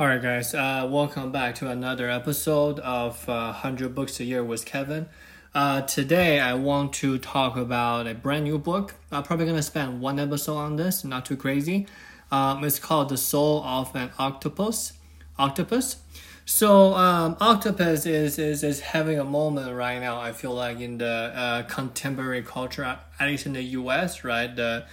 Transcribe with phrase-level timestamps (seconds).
[0.00, 0.54] All right, guys.
[0.54, 5.08] Uh, welcome back to another episode of uh, 100 Books a Year with Kevin.
[5.52, 8.94] Uh, today, I want to talk about a brand new book.
[9.10, 11.88] I'm probably going to spend one episode on this, not too crazy.
[12.30, 14.92] Um, it's called The Soul of an Octopus.
[15.36, 15.96] Octopus.
[16.46, 20.98] So, um, Octopus is, is, is having a moment right now, I feel like, in
[20.98, 24.54] the uh, contemporary culture, at least in the US, right?
[24.54, 24.84] The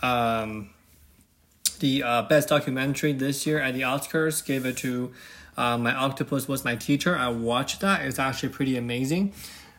[0.00, 0.70] um,
[1.80, 4.44] the uh, best documentary this year at the Oscars.
[4.44, 5.12] Gave it to
[5.56, 7.16] uh, My Octopus Was My Teacher.
[7.16, 8.02] I watched that.
[8.02, 9.32] It's actually pretty amazing.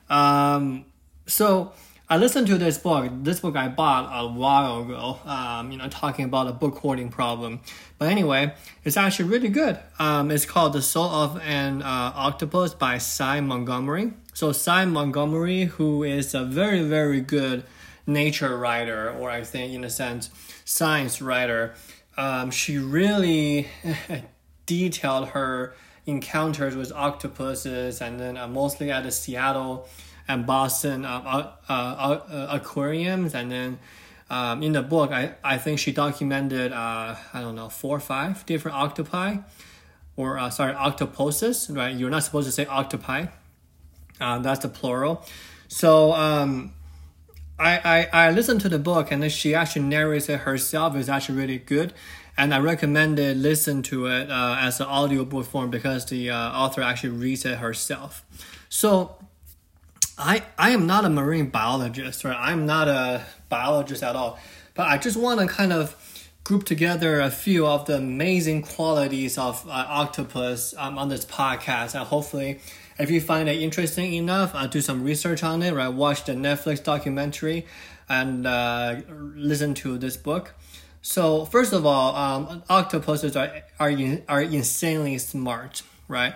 [0.09, 0.85] Um,
[1.25, 1.73] so
[2.07, 3.09] I listened to this book.
[3.23, 5.19] This book I bought a while ago.
[5.25, 7.61] Um, you know, talking about a book hoarding problem.
[7.97, 9.79] But anyway, it's actually really good.
[9.97, 14.13] Um, it's called The Soul of an uh, Octopus by Sy Montgomery.
[14.33, 17.63] So Sy Montgomery, who is a very very good
[18.07, 20.29] nature writer, or I think in a sense
[20.65, 21.75] science writer,
[22.17, 23.67] um, she really
[24.65, 29.87] detailed her encounters with octopuses, and then uh, mostly at the Seattle
[30.27, 33.79] and Boston uh, uh, uh aquariums, and then.
[34.27, 37.99] Um, in the book, I, I think she documented uh, I don't know four or
[37.99, 39.37] five different octopi,
[40.15, 41.69] or uh, sorry octopuses.
[41.69, 43.27] Right, you're not supposed to say octopi.
[44.19, 45.23] Uh, that's the plural.
[45.67, 46.73] So um,
[47.57, 50.95] I, I, I listened to the book and she actually narrates it herself.
[50.95, 51.93] It's actually really good.
[52.37, 56.81] And I recommended listen to it uh, as an audiobook form because the uh, author
[56.81, 58.25] actually reads it herself.
[58.67, 59.15] So
[60.17, 62.37] I I am not a marine biologist, right?
[62.37, 64.37] I'm not a biologist at all.
[64.73, 65.95] But I just want to kind of
[66.45, 71.95] group together a few of the amazing qualities of uh, octopus um, on this podcast
[71.95, 72.61] and hopefully
[72.97, 75.89] if you find it interesting enough, uh, do some research on it, right?
[75.89, 77.65] Watch the Netflix documentary
[78.07, 79.01] and uh,
[79.35, 80.53] listen to this book.
[81.01, 83.91] So first of all, um, octopuses are are
[84.29, 86.35] are insanely smart, right?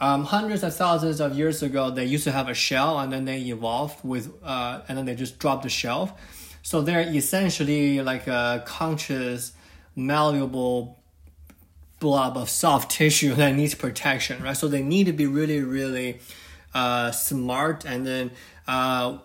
[0.00, 3.26] Um, hundreds of thousands of years ago, they used to have a shell, and then
[3.26, 6.18] they evolved with, uh, and then they just dropped the shell.
[6.62, 9.52] So they're essentially like a conscious,
[9.96, 10.98] malleable
[11.98, 14.56] blob of soft tissue that needs protection, right?
[14.56, 16.20] So they need to be really, really
[16.74, 17.84] uh, smart.
[17.84, 18.30] And then
[18.66, 19.18] uh,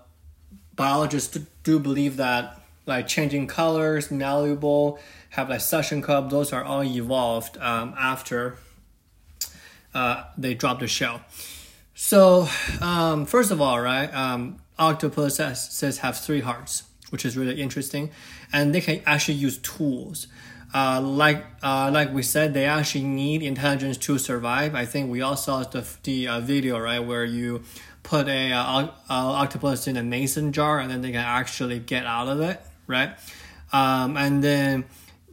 [0.75, 4.99] biologists do believe that like changing colors, malleable,
[5.31, 8.57] have like suction cup, those are all evolved um, after
[9.93, 11.21] uh, they drop the shell.
[11.95, 12.47] So
[12.81, 16.83] um, first of all, right, um, octopus says have three hearts,
[17.15, 18.11] which is really interesting,
[18.51, 20.27] and they can actually use tools
[20.75, 24.75] uh, like uh, like we said, they actually need intelligence to survive.
[24.75, 27.63] I think we all saw the the uh, video right where you
[28.03, 32.27] put a uh, octopus in a mason jar and then they can actually get out
[32.27, 33.11] of it, right?
[33.71, 34.83] Um, and then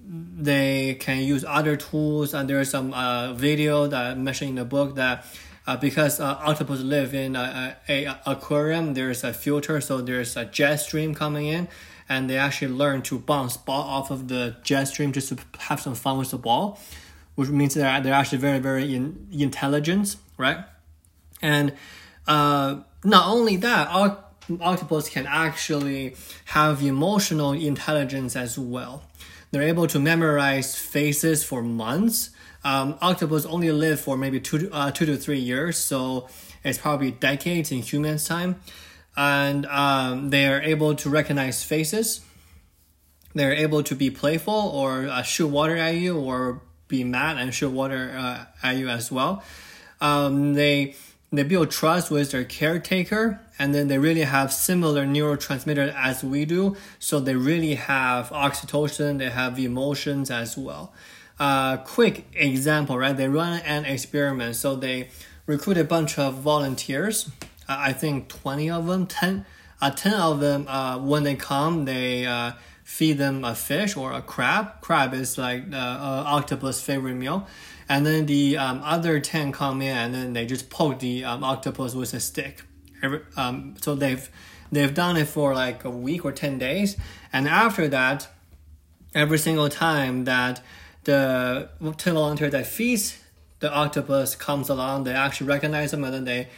[0.06, 2.34] they can use other tools.
[2.34, 5.26] And there's some uh, video that I mentioned in the book that.
[5.64, 10.36] Uh, because uh, octopus live in a, a, a, aquarium, there's a filter, so there's
[10.36, 11.68] a jet stream coming in,
[12.08, 15.80] and they actually learn to bounce ball off of the jet stream just to have
[15.80, 16.80] some fun with the ball,
[17.36, 20.58] which means they're, they're actually very, very in, intelligent, right?
[21.40, 21.74] And
[22.26, 23.88] uh, not only that,
[24.60, 29.04] octopus can actually have emotional intelligence as well.
[29.52, 32.30] They're able to memorize faces for months.
[32.64, 36.28] Um, octopus only live for maybe two, uh, two to three years, so
[36.62, 38.60] it's probably decades in humans' time
[39.16, 42.20] and um, they are able to recognize faces.
[43.34, 47.52] They're able to be playful or uh, shoot water at you or be mad and
[47.54, 49.42] shoot water uh, at you as well.
[50.00, 50.94] Um, they
[51.34, 56.44] they build trust with their caretaker and then they really have similar neurotransmitters as we
[56.44, 60.92] do so they really have oxytocin they have emotions as well
[61.38, 65.08] uh, quick example right they run an experiment so they
[65.46, 67.30] recruit a bunch of volunteers
[67.68, 69.44] I think 20 of them, 10,
[69.80, 72.52] uh, 10 of them, uh, when they come, they uh,
[72.84, 74.80] feed them a fish or a crab.
[74.80, 77.46] Crab is like the uh, octopus favorite meal.
[77.88, 81.44] And then the um, other 10 come in and then they just poke the um,
[81.44, 82.62] octopus with a stick.
[83.02, 84.28] Every, um, so they've,
[84.70, 86.96] they've done it for like a week or 10 days.
[87.32, 88.28] And after that,
[89.14, 90.62] every single time that
[91.04, 93.18] the 10 volunteer that feeds
[93.60, 96.48] the octopus comes along, they actually recognize them and then they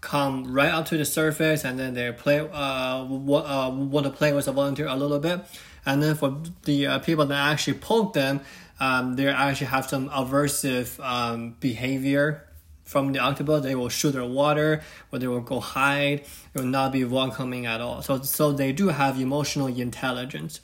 [0.00, 4.32] come right up to the surface and then they play uh, uh, want to play
[4.32, 5.40] with the volunteer a little bit.
[5.86, 8.40] And then for the uh, people that actually poke them
[8.80, 12.44] um, they actually have some aversive um, behavior
[12.82, 13.62] from the octopus.
[13.62, 17.66] They will shoot their water or they will go hide they will not be welcoming
[17.66, 18.02] at all.
[18.02, 20.60] So so they do have emotional intelligence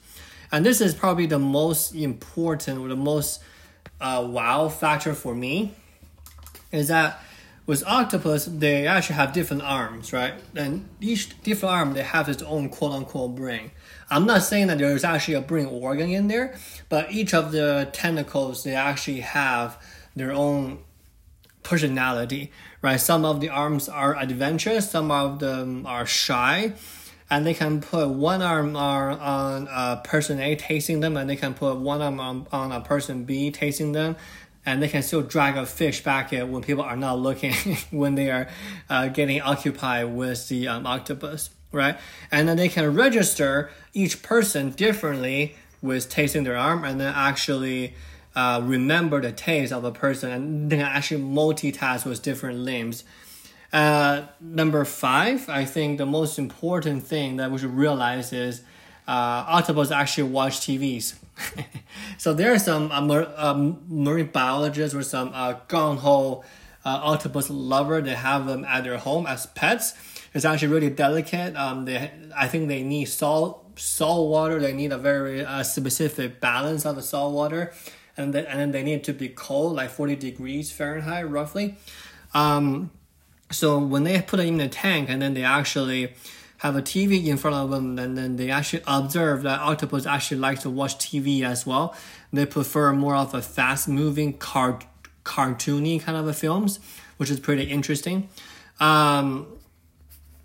[0.51, 3.41] and this is probably the most important or the most
[3.99, 5.73] uh, wow factor for me
[6.71, 7.21] is that
[7.65, 10.33] with octopus they actually have different arms, right?
[10.55, 13.71] And each different arm they have its own quote unquote brain.
[14.09, 16.55] I'm not saying that there's actually a brain organ in there,
[16.89, 19.81] but each of the tentacles they actually have
[20.15, 20.79] their own
[21.63, 22.51] personality,
[22.81, 22.99] right?
[22.99, 26.73] Some of the arms are adventurous, some of them are shy,
[27.31, 31.53] and they can put one arm on a person A tasting them, and they can
[31.53, 34.17] put one arm on, on a person B tasting them,
[34.65, 37.53] and they can still drag a fish back at when people are not looking,
[37.91, 38.49] when they are
[38.89, 41.97] uh, getting occupied with the um, octopus, right?
[42.31, 47.95] And then they can register each person differently with tasting their arm, and then actually
[48.35, 53.03] uh, remember the taste of a person and they can actually multitask with different limbs.
[53.71, 58.61] Uh, number five, I think the most important thing that we should realize is
[59.07, 61.15] uh, octopus actually watch TVs.
[62.17, 66.43] so there are some uh, mar- um, marine biologists or some uh, gung ho
[66.83, 69.93] uh, octopus lover that have them at their home as pets.
[70.33, 71.55] It's actually really delicate.
[71.55, 74.59] Um, they, I think they need salt, salt water.
[74.59, 77.71] They need a very uh, specific balance of the salt water
[78.17, 81.75] and then and then they need to be cold, like forty degrees Fahrenheit, roughly.
[82.33, 82.91] Um,
[83.51, 86.13] so when they put it in the tank, and then they actually
[86.57, 90.37] have a TV in front of them, and then they actually observe that octopus actually
[90.37, 91.95] likes to watch TV as well.
[92.31, 94.79] They prefer more of a fast-moving, car-
[95.25, 96.79] cartoony kind of a films,
[97.17, 98.29] which is pretty interesting.
[98.79, 99.47] Um,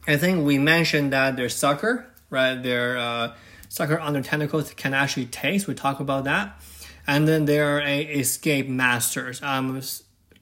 [0.06, 2.54] I think we mentioned that their sucker, right?
[2.62, 3.34] Their uh,
[3.68, 5.66] sucker under tentacles can actually taste.
[5.66, 6.60] We talk about that
[7.06, 9.40] and then there are a escape masters.
[9.42, 9.80] Um,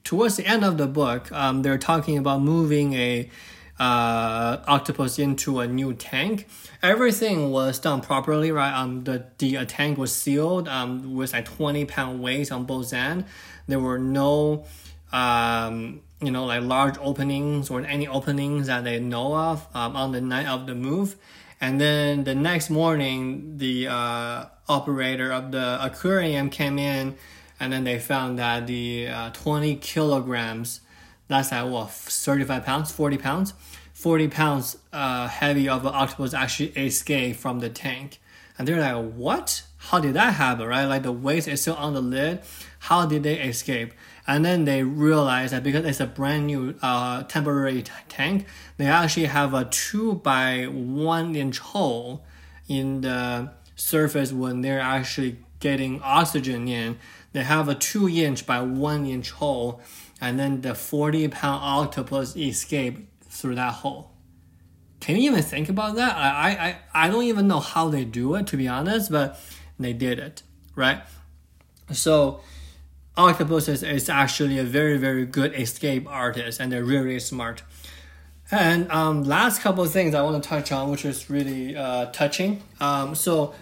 [0.05, 3.29] towards the end of the book, um, they're talking about moving a
[3.77, 6.47] uh, octopus into a new tank.
[6.81, 8.73] Everything was done properly, right?
[8.73, 12.93] Um, the the uh, tank was sealed um, with like twenty pound weights on both
[12.93, 13.25] ends.
[13.67, 14.65] There were no
[15.11, 20.13] um, you know like large openings or any openings that they know of um, on
[20.13, 21.17] the night of the move.
[21.59, 27.15] And then the next morning, the uh, operator of the aquarium came in,
[27.59, 30.81] and then they found that the uh, 20 kilograms,
[31.27, 33.53] that's like what, 35 pounds, 40 pounds,
[33.93, 38.19] 40 pounds uh, heavy of an octopus actually escaped from the tank.
[38.57, 39.63] And they're like, what?
[39.77, 40.85] How did that happen, right?
[40.85, 42.41] Like the weight is still on the lid.
[42.79, 43.93] How did they escape?
[44.27, 48.47] And then they realized that because it's a brand new uh, temporary t- tank,
[48.77, 52.25] they actually have a two by one inch hole
[52.67, 56.95] in the surface when they're actually getting oxygen in.
[57.33, 59.81] They have a two inch by one inch hole,
[60.21, 64.11] and then the 40 pound octopus escape through that hole.
[64.99, 66.15] Can you even think about that?
[66.15, 69.39] I, I, I don't even know how they do it, to be honest, but
[69.79, 70.43] they did it,
[70.75, 71.01] right?
[71.91, 72.41] So,
[73.17, 77.63] octopus is, is actually a very, very good escape artist, and they're really smart.
[78.51, 82.05] And um, last couple of things I want to touch on, which is really uh,
[82.11, 82.61] touching.
[82.79, 83.55] Um, so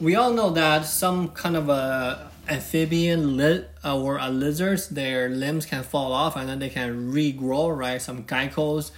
[0.00, 5.28] we all know that some kind of a amphibian lit uh, or a lizards, their
[5.28, 8.00] limbs can fall off and then they can regrow, right?
[8.00, 8.90] Some geckos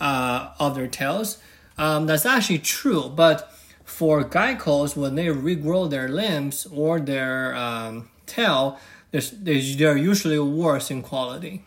[0.00, 1.38] uh, of their tails.
[1.78, 3.52] Um, that's actually true, but
[3.84, 8.78] for geckos, when they regrow their limbs or their um, tail,
[9.12, 11.64] they're usually worse in quality.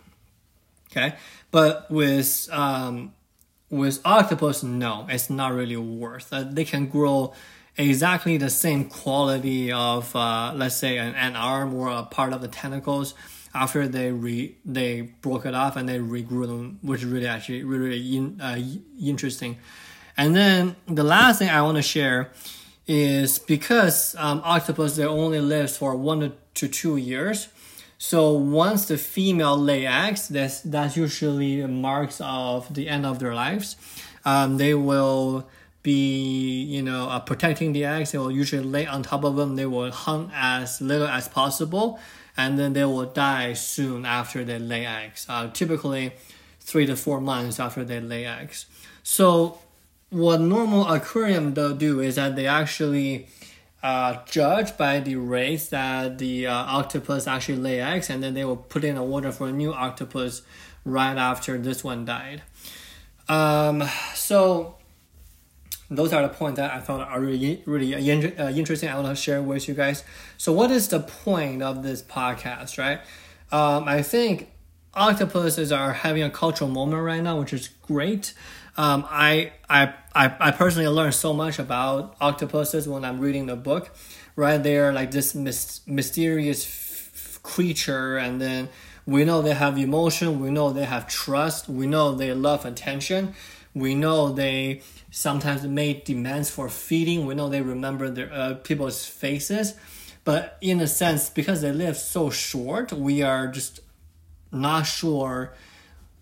[0.92, 1.16] Okay,
[1.52, 3.14] but with um,
[3.70, 6.32] with octopus, no, it's not really worth.
[6.32, 7.34] Uh, they can grow
[7.78, 12.42] exactly the same quality of, uh, let's say, an, an arm or a part of
[12.42, 13.14] the tentacles
[13.54, 17.64] after they re they broke it off and they regrew them, which is really actually
[17.64, 18.60] really, in, uh,
[19.00, 19.58] interesting.
[20.18, 22.32] And then the last thing I want to share
[22.88, 27.48] is because um, octopus they only lives for one to two years.
[27.98, 33.34] So once the female lay eggs, that's that's usually marks of the end of their
[33.34, 33.78] lives.
[34.26, 35.48] Um, they will
[35.84, 38.12] be you know uh, protecting the eggs.
[38.12, 39.56] They will usually lay on top of them.
[39.56, 42.00] They will hunt as little as possible,
[42.36, 45.26] and then they will die soon after they lay eggs.
[45.30, 46.14] Uh, typically,
[46.60, 48.66] three to four months after they lay eggs.
[49.04, 49.60] So
[50.10, 53.28] what normal aquarium do is that they actually
[53.82, 58.46] uh, judge by the rates that the uh, octopus actually lay eggs, and then they
[58.46, 60.44] will put in a order for a new octopus
[60.86, 62.42] right after this one died.
[63.28, 64.76] Um, so
[65.96, 68.90] those are the points that I thought are really really uh, interesting.
[68.90, 70.04] I want to share with you guys.
[70.38, 73.00] So, what is the point of this podcast, right?
[73.52, 74.50] Um, I think
[74.94, 78.34] octopuses are having a cultural moment right now, which is great.
[78.78, 83.56] Um, I, I, I, I personally learned so much about octopuses when I'm reading the
[83.56, 83.92] book.
[84.36, 88.70] Right, they're like this mis- mysterious f- creature, and then
[89.06, 93.36] we know they have emotion, we know they have trust, we know they love attention,
[93.76, 94.82] we know they
[95.16, 99.76] sometimes make demands for feeding, we know they remember their uh, people's faces.
[100.24, 103.82] But in a sense, because they live so short, we are just
[104.52, 105.54] not sure,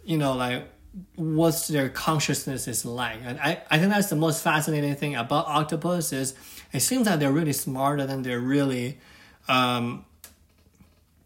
[0.04, 0.68] you know, like
[1.16, 3.20] what their consciousness is like.
[3.24, 6.34] And I, I think that's the most fascinating thing about octopus is
[6.74, 9.00] it seems that they're really smarter than they're really
[9.48, 10.04] um,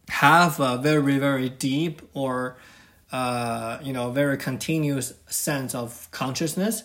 [0.10, 2.58] have a very very deep or
[3.12, 6.84] uh, you know very continuous sense of consciousness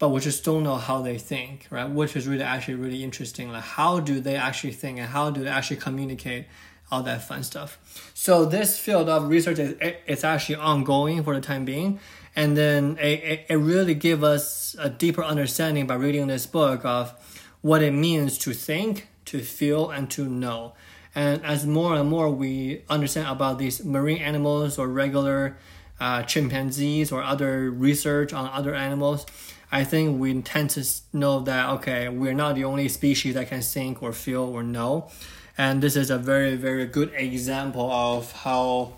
[0.00, 1.88] but we just don't know how they think right?
[1.88, 3.52] Which is really actually really interesting.
[3.52, 6.46] Like how do they actually think and how do they actually communicate
[6.90, 7.78] all that fun stuff?
[8.14, 12.00] So this field of research is it's actually ongoing for the time being.
[12.34, 17.12] And then it, it really give us a deeper understanding by reading this book of
[17.60, 20.72] what it means to think to feel and to know.
[21.14, 25.58] And as more and more we understand about these marine animals or regular
[26.00, 29.26] uh, chimpanzees or other research on other animals,
[29.72, 33.62] I think we tend to know that, okay, we're not the only species that can
[33.62, 35.08] think or feel or know.
[35.56, 38.94] And this is a very, very good example of how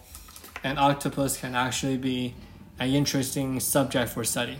[0.65, 2.35] an octopus can actually be
[2.79, 4.59] an interesting subject for study.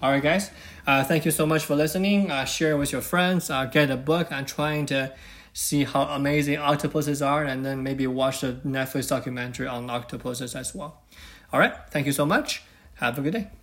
[0.00, 0.50] All right, guys.
[0.86, 2.30] Uh, thank you so much for listening.
[2.30, 3.50] Uh, share with your friends.
[3.50, 4.30] Uh, get a book.
[4.30, 5.12] I'm trying to
[5.52, 10.74] see how amazing octopuses are, and then maybe watch the Netflix documentary on octopuses as
[10.74, 11.02] well.
[11.52, 12.62] All right, thank you so much.
[12.94, 13.57] Have a good day.